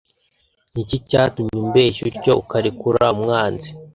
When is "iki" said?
0.83-0.97